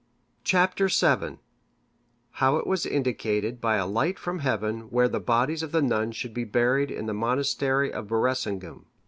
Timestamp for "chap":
0.43-0.75